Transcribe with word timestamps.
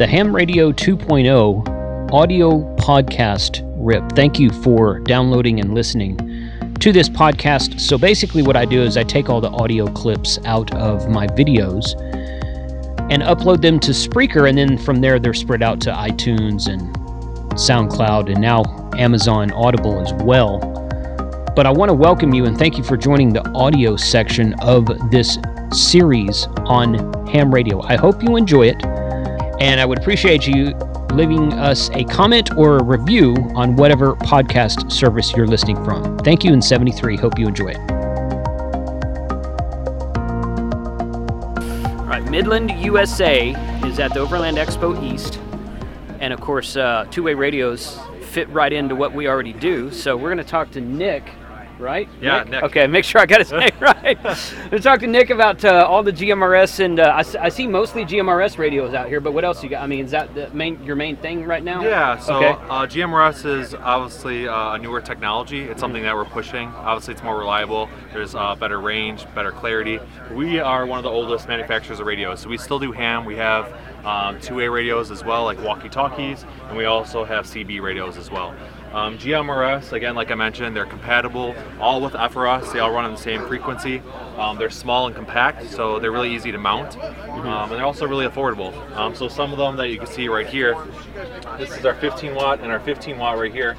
The 0.00 0.06
Ham 0.06 0.34
Radio 0.34 0.72
2.0 0.72 2.10
audio 2.10 2.76
podcast 2.76 3.60
rip. 3.76 4.02
Thank 4.12 4.40
you 4.40 4.48
for 4.48 4.98
downloading 5.00 5.60
and 5.60 5.74
listening 5.74 6.16
to 6.80 6.90
this 6.90 7.06
podcast. 7.10 7.78
So 7.78 7.98
basically, 7.98 8.42
what 8.42 8.56
I 8.56 8.64
do 8.64 8.80
is 8.80 8.96
I 8.96 9.04
take 9.04 9.28
all 9.28 9.42
the 9.42 9.50
audio 9.50 9.86
clips 9.88 10.38
out 10.46 10.74
of 10.74 11.10
my 11.10 11.26
videos 11.26 12.00
and 13.12 13.22
upload 13.22 13.60
them 13.60 13.78
to 13.80 13.90
Spreaker, 13.90 14.48
and 14.48 14.56
then 14.56 14.78
from 14.78 15.02
there, 15.02 15.18
they're 15.18 15.34
spread 15.34 15.62
out 15.62 15.82
to 15.82 15.90
iTunes 15.90 16.66
and 16.66 16.80
SoundCloud 17.52 18.32
and 18.32 18.40
now 18.40 18.62
Amazon 18.96 19.52
Audible 19.52 20.00
as 20.00 20.14
well. 20.24 20.60
But 21.54 21.66
I 21.66 21.70
want 21.70 21.90
to 21.90 21.94
welcome 21.94 22.32
you 22.32 22.46
and 22.46 22.58
thank 22.58 22.78
you 22.78 22.84
for 22.84 22.96
joining 22.96 23.34
the 23.34 23.46
audio 23.50 23.96
section 23.96 24.54
of 24.62 24.86
this 25.10 25.36
series 25.74 26.46
on 26.64 26.94
ham 27.26 27.52
radio. 27.54 27.82
I 27.82 27.96
hope 27.96 28.22
you 28.22 28.36
enjoy 28.36 28.68
it. 28.68 28.82
And 29.60 29.78
I 29.78 29.84
would 29.84 29.98
appreciate 29.98 30.46
you 30.46 30.74
leaving 31.12 31.52
us 31.52 31.90
a 31.90 32.04
comment 32.04 32.56
or 32.56 32.78
a 32.78 32.82
review 32.82 33.34
on 33.54 33.76
whatever 33.76 34.14
podcast 34.14 34.90
service 34.90 35.32
you're 35.36 35.46
listening 35.46 35.76
from. 35.84 36.18
Thank 36.20 36.44
you 36.44 36.52
in 36.52 36.62
73. 36.62 37.18
Hope 37.18 37.38
you 37.38 37.46
enjoy 37.46 37.70
it. 37.70 37.90
All 41.98 42.06
right, 42.06 42.24
Midland, 42.30 42.70
USA 42.70 43.50
is 43.84 43.98
at 43.98 44.14
the 44.14 44.20
Overland 44.20 44.56
Expo 44.56 45.00
East. 45.02 45.38
And 46.20 46.32
of 46.32 46.40
course, 46.40 46.76
uh, 46.76 47.06
two 47.10 47.22
way 47.22 47.34
radios 47.34 47.98
fit 48.22 48.48
right 48.48 48.72
into 48.72 48.94
what 48.94 49.12
we 49.12 49.28
already 49.28 49.52
do. 49.52 49.90
So 49.90 50.16
we're 50.16 50.32
going 50.32 50.38
to 50.38 50.44
talk 50.44 50.70
to 50.72 50.80
Nick 50.80 51.24
right? 51.80 52.08
Yeah, 52.20 52.38
Nick? 52.40 52.50
Nick. 52.50 52.62
Okay, 52.64 52.86
make 52.86 53.04
sure 53.04 53.20
I 53.20 53.26
got 53.26 53.40
his 53.40 53.52
name 53.52 53.70
right. 53.80 54.22
Let's 54.24 54.84
talk 54.84 55.00
to 55.00 55.06
Nick 55.06 55.30
about 55.30 55.64
uh, 55.64 55.86
all 55.88 56.02
the 56.02 56.12
GMRS, 56.12 56.84
and 56.84 57.00
uh, 57.00 57.22
I, 57.24 57.46
I, 57.46 57.48
see 57.48 57.66
mostly 57.66 58.04
GMRS 58.04 58.58
radios 58.58 58.94
out 58.94 59.08
here. 59.08 59.20
But 59.20 59.32
what 59.32 59.44
else 59.44 59.62
you 59.62 59.68
got? 59.68 59.82
I 59.82 59.86
mean, 59.86 60.04
is 60.04 60.10
that 60.10 60.34
the 60.34 60.50
main 60.50 60.82
your 60.84 60.96
main 60.96 61.16
thing 61.16 61.44
right 61.44 61.62
now? 61.62 61.82
Yeah. 61.82 62.18
So 62.18 62.36
okay. 62.36 62.48
uh, 62.48 62.86
GMRS 62.86 63.60
is 63.60 63.74
obviously 63.74 64.46
uh, 64.46 64.74
a 64.74 64.78
newer 64.78 65.00
technology. 65.00 65.62
It's 65.62 65.80
something 65.80 66.02
that 66.02 66.14
we're 66.14 66.24
pushing. 66.24 66.68
Obviously, 66.68 67.14
it's 67.14 67.22
more 67.22 67.38
reliable. 67.38 67.88
There's 68.12 68.34
uh, 68.34 68.54
better 68.54 68.80
range, 68.80 69.26
better 69.34 69.52
clarity. 69.52 69.98
We 70.32 70.60
are 70.60 70.86
one 70.86 70.98
of 70.98 71.04
the 71.04 71.10
oldest 71.10 71.48
manufacturers 71.48 72.00
of 72.00 72.06
radios, 72.06 72.40
so 72.40 72.48
we 72.48 72.58
still 72.58 72.78
do 72.78 72.92
ham. 72.92 73.24
We 73.24 73.36
have 73.36 73.74
um, 74.04 74.40
two-way 74.40 74.68
radios 74.68 75.10
as 75.10 75.24
well, 75.24 75.44
like 75.44 75.62
walkie-talkies, 75.62 76.44
and 76.68 76.76
we 76.76 76.84
also 76.84 77.24
have 77.24 77.46
CB 77.46 77.80
radios 77.80 78.16
as 78.16 78.30
well. 78.30 78.54
Um, 78.92 79.18
GMRS, 79.18 79.92
again, 79.92 80.16
like 80.16 80.32
I 80.32 80.34
mentioned, 80.34 80.74
they're 80.74 80.84
compatible 80.84 81.54
all 81.78 82.00
with 82.00 82.14
FRS. 82.14 82.72
They 82.72 82.80
all 82.80 82.90
run 82.90 83.04
on 83.04 83.12
the 83.12 83.18
same 83.18 83.46
frequency. 83.46 84.02
Um, 84.36 84.58
they're 84.58 84.68
small 84.68 85.06
and 85.06 85.14
compact, 85.14 85.70
so 85.70 86.00
they're 86.00 86.10
really 86.10 86.34
easy 86.34 86.50
to 86.50 86.58
mount. 86.58 86.92
Mm-hmm. 86.92 87.48
Um, 87.48 87.70
and 87.70 87.78
they're 87.78 87.86
also 87.86 88.06
really 88.06 88.26
affordable. 88.26 88.74
Um, 88.96 89.14
so 89.14 89.28
some 89.28 89.52
of 89.52 89.58
them 89.58 89.76
that 89.76 89.90
you 89.90 89.98
can 89.98 90.08
see 90.08 90.28
right 90.28 90.46
here, 90.46 90.76
this 91.56 91.76
is 91.76 91.86
our 91.86 91.94
15 91.94 92.34
watt 92.34 92.60
and 92.60 92.72
our 92.72 92.80
15 92.80 93.16
watt 93.16 93.38
right 93.38 93.52
here. 93.52 93.76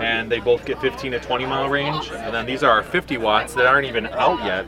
And 0.00 0.30
they 0.30 0.40
both 0.40 0.64
get 0.64 0.80
15 0.80 1.12
to 1.12 1.20
20 1.20 1.46
mile 1.46 1.68
range. 1.68 2.10
And 2.10 2.34
then 2.34 2.46
these 2.46 2.62
are 2.62 2.70
our 2.70 2.82
50 2.82 3.18
watts 3.18 3.54
that 3.54 3.66
aren't 3.66 3.86
even 3.86 4.06
out 4.06 4.42
yet. 4.44 4.66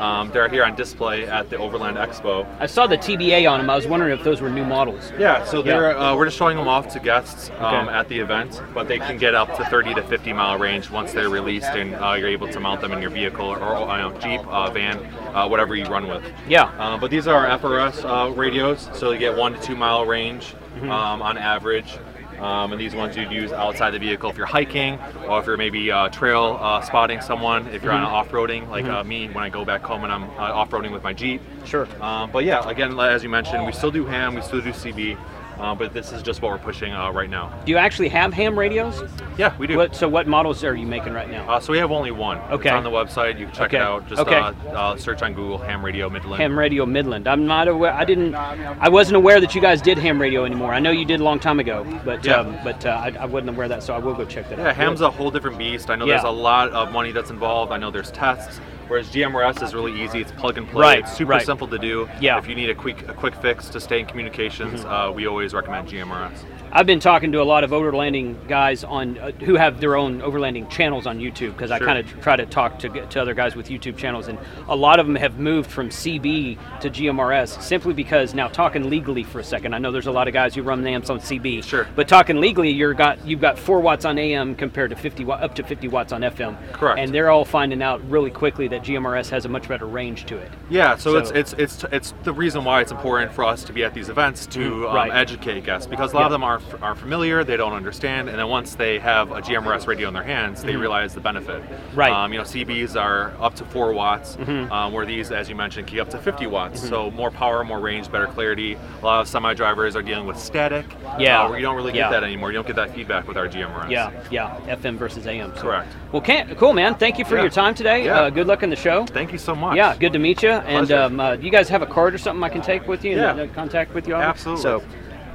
Um, 0.00 0.30
they're 0.30 0.48
here 0.48 0.64
on 0.64 0.74
display 0.74 1.26
at 1.26 1.50
the 1.50 1.58
Overland 1.58 1.98
Expo. 1.98 2.46
I 2.58 2.66
saw 2.66 2.86
the 2.86 2.96
TBA 2.96 3.50
on 3.50 3.60
them. 3.60 3.68
I 3.68 3.76
was 3.76 3.86
wondering 3.86 4.18
if 4.18 4.24
those 4.24 4.40
were 4.40 4.48
new 4.48 4.64
models. 4.64 5.12
Yeah, 5.18 5.44
so 5.44 5.60
they're 5.60 5.92
yeah. 5.92 6.12
Uh, 6.12 6.16
we're 6.16 6.24
just 6.24 6.38
showing 6.38 6.56
them 6.56 6.68
off 6.68 6.88
to 6.94 7.00
guests 7.00 7.50
um, 7.58 7.88
okay. 7.88 7.96
at 7.96 8.08
the 8.08 8.18
event, 8.18 8.62
but 8.72 8.88
they 8.88 8.98
can 8.98 9.18
get 9.18 9.34
up 9.34 9.54
to 9.56 9.64
30 9.66 9.94
to 9.94 10.02
50 10.02 10.32
mile 10.32 10.58
range 10.58 10.90
once 10.90 11.12
they're 11.12 11.28
released, 11.28 11.68
and 11.68 11.94
uh, 11.94 12.14
you're 12.14 12.28
able 12.28 12.48
to 12.48 12.60
mount 12.60 12.80
them 12.80 12.92
in 12.92 13.02
your 13.02 13.10
vehicle 13.10 13.46
or, 13.46 13.58
or 13.58 14.12
Jeep, 14.20 14.40
uh, 14.46 14.70
van, 14.70 14.98
uh, 15.34 15.46
whatever 15.46 15.74
you 15.74 15.84
run 15.84 16.08
with. 16.08 16.24
Yeah. 16.48 16.64
Uh, 16.78 16.96
but 16.98 17.10
these 17.10 17.26
are 17.26 17.46
FRS 17.58 18.04
uh, 18.04 18.32
radios, 18.32 18.88
so 18.94 19.10
you 19.12 19.18
get 19.18 19.36
one 19.36 19.52
to 19.52 19.60
two 19.60 19.76
mile 19.76 20.06
range 20.06 20.54
mm-hmm. 20.74 20.90
um, 20.90 21.20
on 21.20 21.36
average. 21.36 21.98
Um, 22.40 22.72
and 22.72 22.80
these 22.80 22.94
ones 22.94 23.16
you'd 23.16 23.30
use 23.30 23.52
outside 23.52 23.90
the 23.90 23.98
vehicle 23.98 24.30
if 24.30 24.36
you're 24.36 24.46
hiking 24.46 24.98
or 25.28 25.40
if 25.40 25.46
you're 25.46 25.56
maybe 25.56 25.90
uh, 25.90 26.08
trail 26.08 26.58
uh, 26.60 26.80
spotting 26.80 27.20
someone, 27.20 27.66
if 27.68 27.82
you're 27.82 27.92
mm-hmm. 27.92 28.04
on 28.04 28.12
off-roading 28.12 28.68
like 28.68 28.84
mm-hmm. 28.84 28.94
uh, 28.94 29.04
me 29.04 29.28
when 29.28 29.44
I 29.44 29.50
go 29.50 29.64
back 29.64 29.82
home 29.82 30.04
and 30.04 30.12
I'm 30.12 30.24
uh, 30.24 30.60
off-roading 30.60 30.90
with 30.90 31.02
my 31.02 31.12
Jeep. 31.12 31.42
Sure. 31.64 31.86
Um, 32.02 32.30
but 32.30 32.44
yeah, 32.44 32.66
again, 32.68 32.98
as 32.98 33.22
you 33.22 33.28
mentioned, 33.28 33.66
we 33.66 33.72
still 33.72 33.90
do 33.90 34.06
ham, 34.06 34.34
we 34.34 34.42
still 34.42 34.60
do 34.60 34.70
CB. 34.70 35.18
Uh, 35.60 35.74
but 35.74 35.92
this 35.92 36.10
is 36.10 36.22
just 36.22 36.40
what 36.40 36.50
we're 36.50 36.58
pushing 36.58 36.92
uh, 36.92 37.10
right 37.10 37.28
now. 37.28 37.52
Do 37.66 37.72
you 37.72 37.76
actually 37.76 38.08
have 38.08 38.32
ham 38.32 38.58
radios? 38.58 39.02
Yeah, 39.36 39.54
we 39.58 39.66
do. 39.66 39.76
What, 39.76 39.94
so 39.94 40.08
what 40.08 40.26
models 40.26 40.64
are 40.64 40.74
you 40.74 40.86
making 40.86 41.12
right 41.12 41.30
now? 41.30 41.48
Uh, 41.50 41.60
so 41.60 41.72
we 41.72 41.78
have 41.78 41.90
only 41.90 42.10
one. 42.10 42.38
Okay. 42.50 42.68
It's 42.68 42.72
on 42.72 42.82
the 42.82 42.90
website. 42.90 43.38
You 43.38 43.46
can 43.46 43.54
check 43.54 43.68
okay. 43.68 43.76
it 43.76 43.82
out. 43.82 44.08
Just 44.08 44.22
okay. 44.22 44.36
Uh, 44.36 44.52
uh, 44.70 44.96
search 44.96 45.20
on 45.20 45.34
Google 45.34 45.58
ham 45.58 45.84
radio 45.84 46.08
Midland. 46.08 46.40
Ham 46.40 46.58
radio 46.58 46.86
Midland. 46.86 47.28
I'm 47.28 47.46
not 47.46 47.68
aware. 47.68 47.92
I 47.92 48.04
didn't. 48.04 48.34
I 48.34 48.88
wasn't 48.88 49.16
aware 49.16 49.40
that 49.40 49.54
you 49.54 49.60
guys 49.60 49.82
did 49.82 49.98
ham 49.98 50.20
radio 50.20 50.44
anymore. 50.44 50.72
I 50.72 50.80
know 50.80 50.90
you 50.90 51.04
did 51.04 51.20
a 51.20 51.24
long 51.24 51.38
time 51.38 51.60
ago, 51.60 51.84
but 52.04 52.24
yeah. 52.24 52.36
um, 52.36 52.58
but 52.64 52.84
uh, 52.86 52.90
I, 52.90 53.08
I, 53.20 53.26
wasn't 53.26 53.50
aware 53.50 53.64
of 53.64 53.70
that. 53.70 53.82
So 53.82 53.94
I 53.94 53.98
will 53.98 54.14
go 54.14 54.24
check 54.24 54.48
that 54.48 54.58
yeah, 54.58 54.64
out. 54.64 54.66
Yeah, 54.68 54.72
ham's 54.72 55.02
a 55.02 55.10
whole 55.10 55.30
different 55.30 55.58
beast. 55.58 55.90
I 55.90 55.96
know 55.96 56.06
yeah. 56.06 56.14
there's 56.14 56.24
a 56.24 56.30
lot 56.30 56.70
of 56.70 56.90
money 56.90 57.12
that's 57.12 57.30
involved. 57.30 57.70
I 57.70 57.76
know 57.76 57.90
there's 57.90 58.10
tests. 58.10 58.60
Whereas 58.90 59.08
GMRS 59.08 59.62
is 59.62 59.72
really 59.72 60.02
easy. 60.02 60.20
It's 60.20 60.32
plug 60.32 60.58
and 60.58 60.68
play. 60.68 60.82
Right, 60.82 60.98
it's 60.98 61.16
super 61.16 61.30
right. 61.30 61.46
simple 61.46 61.68
to 61.68 61.78
do. 61.78 62.08
Yeah. 62.20 62.38
If 62.38 62.48
you 62.48 62.56
need 62.56 62.70
a 62.70 62.74
quick 62.74 63.08
a 63.08 63.14
quick 63.14 63.36
fix 63.36 63.68
to 63.68 63.80
stay 63.80 64.00
in 64.00 64.06
communications, 64.06 64.80
mm-hmm. 64.80 64.92
uh, 64.92 65.12
we 65.12 65.28
always 65.28 65.54
recommend 65.54 65.88
GMRS. 65.88 66.44
I've 66.72 66.86
been 66.86 67.00
talking 67.00 67.32
to 67.32 67.42
a 67.42 67.44
lot 67.44 67.64
of 67.64 67.70
overlanding 67.70 68.48
guys 68.48 68.84
on 68.84 69.18
uh, 69.18 69.32
who 69.32 69.56
have 69.56 69.80
their 69.80 69.96
own 69.96 70.20
overlanding 70.20 70.70
channels 70.70 71.06
on 71.06 71.18
YouTube 71.18 71.52
because 71.52 71.70
sure. 71.70 71.76
I 71.76 71.78
kind 71.78 71.98
of 71.98 72.20
try 72.20 72.36
to 72.36 72.46
talk 72.46 72.78
to, 72.80 72.88
to 72.88 73.20
other 73.20 73.34
guys 73.34 73.56
with 73.56 73.68
YouTube 73.68 73.96
channels, 73.96 74.28
and 74.28 74.38
a 74.68 74.76
lot 74.76 75.00
of 75.00 75.06
them 75.06 75.16
have 75.16 75.38
moved 75.38 75.70
from 75.70 75.88
CB 75.88 76.58
to 76.80 76.90
GMRS 76.90 77.60
simply 77.60 77.92
because 77.92 78.34
now 78.34 78.46
talking 78.46 78.88
legally 78.88 79.24
for 79.24 79.40
a 79.40 79.44
second. 79.44 79.74
I 79.74 79.78
know 79.78 79.90
there's 79.90 80.06
a 80.06 80.12
lot 80.12 80.28
of 80.28 80.34
guys 80.34 80.54
who 80.54 80.62
run 80.62 80.86
amps 80.86 81.10
on 81.10 81.18
CB, 81.18 81.64
sure, 81.64 81.88
but 81.96 82.06
talking 82.06 82.40
legally, 82.40 82.70
you're 82.70 82.94
got 82.94 83.24
you've 83.26 83.40
got 83.40 83.58
four 83.58 83.80
watts 83.80 84.04
on 84.04 84.18
AM 84.18 84.54
compared 84.54 84.90
to 84.90 84.96
50 84.96 85.30
up 85.30 85.54
to 85.56 85.62
50 85.62 85.88
watts 85.88 86.12
on 86.12 86.22
FM. 86.22 86.72
Correct. 86.72 86.98
And 86.98 87.12
they're 87.12 87.30
all 87.30 87.44
finding 87.44 87.82
out 87.82 88.00
really 88.08 88.30
quickly 88.30 88.68
that 88.68 88.79
GMRS 88.80 89.30
has 89.30 89.44
a 89.44 89.48
much 89.48 89.68
better 89.68 89.86
range 89.86 90.26
to 90.26 90.36
it. 90.36 90.50
Yeah, 90.68 90.96
so, 90.96 91.12
so 91.12 91.18
it's 91.18 91.30
it's 91.30 91.52
it's 91.54 91.84
it's 91.92 92.14
the 92.24 92.32
reason 92.32 92.64
why 92.64 92.80
it's 92.80 92.92
important 92.92 93.32
for 93.32 93.44
us 93.44 93.64
to 93.64 93.72
be 93.72 93.84
at 93.84 93.94
these 93.94 94.08
events 94.08 94.46
to 94.48 94.58
mm, 94.58 94.88
um, 94.88 94.94
right. 94.94 95.12
educate 95.12 95.64
guests 95.64 95.86
because 95.86 96.12
a 96.12 96.14
lot 96.14 96.22
yeah. 96.22 96.26
of 96.26 96.32
them 96.32 96.44
are 96.44 96.60
are 96.82 96.94
familiar 96.94 97.44
they 97.44 97.56
don't 97.56 97.72
understand, 97.72 98.28
and 98.28 98.38
then 98.38 98.48
once 98.48 98.74
they 98.74 98.98
have 98.98 99.30
a 99.32 99.40
GMRS 99.40 99.86
radio 99.86 100.08
in 100.08 100.14
their 100.14 100.22
hands, 100.22 100.62
they 100.62 100.72
mm-hmm. 100.72 100.80
realize 100.80 101.14
the 101.14 101.20
benefit. 101.20 101.62
Right. 101.94 102.12
Um, 102.12 102.32
you 102.32 102.38
know, 102.38 102.44
CBs 102.44 103.00
are 103.00 103.34
up 103.40 103.54
to 103.56 103.64
four 103.64 103.92
watts, 103.92 104.36
mm-hmm. 104.36 104.72
um, 104.72 104.92
where 104.92 105.06
these, 105.06 105.30
as 105.30 105.48
you 105.48 105.54
mentioned, 105.54 105.86
can 105.86 105.96
get 105.96 106.02
up 106.02 106.10
to 106.10 106.18
50 106.18 106.46
watts. 106.46 106.80
Mm-hmm. 106.80 106.88
So 106.88 107.10
more 107.10 107.30
power, 107.30 107.64
more 107.64 107.80
range, 107.80 108.10
better 108.10 108.26
clarity. 108.26 108.76
A 109.00 109.04
lot 109.04 109.20
of 109.20 109.28
semi 109.28 109.54
drivers 109.54 109.96
are 109.96 110.02
dealing 110.02 110.26
with 110.26 110.38
static. 110.38 110.86
Yeah. 111.18 111.42
Uh, 111.42 111.50
where 111.50 111.58
you 111.58 111.64
don't 111.64 111.76
really 111.76 111.92
yeah. 111.92 112.04
get 112.04 112.20
that 112.20 112.24
anymore. 112.24 112.50
You 112.50 112.56
don't 112.56 112.66
get 112.66 112.76
that 112.76 112.94
feedback 112.94 113.26
with 113.26 113.36
our 113.36 113.48
GMRS. 113.48 113.90
Yeah, 113.90 114.10
yeah. 114.30 114.58
FM 114.66 114.96
versus 114.96 115.26
AM. 115.26 115.54
So. 115.56 115.62
Correct. 115.62 115.92
Well, 116.12 116.22
cool, 116.56 116.72
man. 116.72 116.94
Thank 116.96 117.18
you 117.18 117.24
for 117.24 117.36
yeah. 117.36 117.42
your 117.42 117.50
time 117.50 117.74
today. 117.74 118.04
Yeah. 118.04 118.20
Uh, 118.20 118.30
good 118.30 118.46
luck 118.46 118.62
in 118.62 118.69
the 118.70 118.76
show. 118.76 119.04
Thank 119.06 119.32
you 119.32 119.38
so 119.38 119.54
much. 119.54 119.76
Yeah, 119.76 119.96
good 119.96 120.12
to 120.12 120.18
meet 120.18 120.42
you. 120.42 120.50
And 120.50 120.90
um, 120.92 121.20
uh, 121.20 121.32
you 121.32 121.50
guys 121.50 121.68
have 121.68 121.82
a 121.82 121.86
card 121.86 122.14
or 122.14 122.18
something 122.18 122.42
I 122.42 122.48
can 122.48 122.62
take 122.62 122.86
with 122.86 123.04
you 123.04 123.16
yeah. 123.16 123.30
and 123.32 123.40
uh, 123.40 123.54
contact 123.54 123.94
with 123.94 124.08
you 124.08 124.14
on? 124.14 124.22
Absolutely. 124.22 124.62
So 124.62 124.82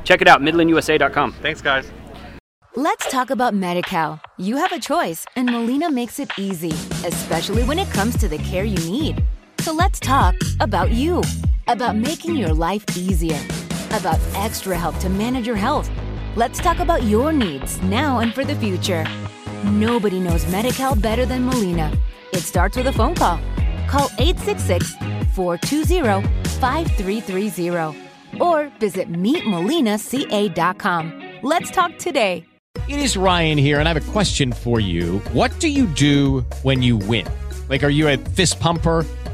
check 0.03 0.21
it 0.21 0.27
out, 0.27 0.41
midlandusa.com. 0.41 1.33
Thanks, 1.33 1.61
guys. 1.61 1.91
Let's 2.77 3.09
talk 3.09 3.29
about 3.29 3.53
MediCal. 3.53 4.19
You 4.37 4.57
have 4.57 4.73
a 4.73 4.79
choice, 4.79 5.25
and 5.37 5.49
Molina 5.49 5.89
makes 5.89 6.19
it 6.19 6.29
easy, 6.37 6.71
especially 7.07 7.63
when 7.63 7.79
it 7.79 7.89
comes 7.91 8.17
to 8.17 8.27
the 8.27 8.37
care 8.39 8.65
you 8.65 8.77
need. 8.91 9.23
So 9.59 9.73
let's 9.73 9.97
talk 9.97 10.35
about 10.59 10.91
you, 10.91 11.23
about 11.67 11.95
making 11.95 12.35
your 12.35 12.53
life 12.53 12.83
easier, 12.97 13.39
about 13.91 14.19
extra 14.33 14.77
help 14.77 14.97
to 14.99 15.09
manage 15.09 15.47
your 15.47 15.55
health. 15.55 15.89
Let's 16.35 16.59
talk 16.59 16.79
about 16.79 17.03
your 17.03 17.31
needs 17.31 17.81
now 17.83 18.19
and 18.19 18.33
for 18.33 18.43
the 18.43 18.55
future. 18.55 19.05
Nobody 19.63 20.19
knows 20.19 20.43
MediCal 20.45 21.01
better 21.01 21.25
than 21.25 21.45
Molina. 21.45 21.91
It 22.33 22.41
starts 22.41 22.77
with 22.77 22.87
a 22.87 22.93
phone 22.93 23.15
call. 23.15 23.39
Call 23.87 24.09
866 24.17 24.95
420 25.33 26.27
5330 26.59 28.05
or 28.41 28.71
visit 28.79 29.11
meetmolinaca.com. 29.11 31.21
Let's 31.41 31.71
talk 31.71 31.97
today. 31.97 32.45
It 32.87 32.99
is 32.99 33.17
Ryan 33.17 33.57
here, 33.57 33.79
and 33.79 33.89
I 33.89 33.93
have 33.93 34.09
a 34.09 34.11
question 34.11 34.51
for 34.51 34.79
you. 34.79 35.17
What 35.33 35.59
do 35.59 35.69
you 35.69 35.87
do 35.87 36.41
when 36.61 36.83
you 36.83 36.97
win? 36.97 37.25
Like, 37.67 37.83
are 37.83 37.89
you 37.89 38.07
a 38.07 38.17
fist 38.17 38.59
pumper? 38.59 39.03